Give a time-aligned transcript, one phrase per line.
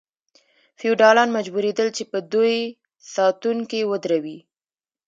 [0.79, 2.55] فیوډالان مجبوریدل چې په دوی
[3.13, 4.37] ساتونکي ودروي.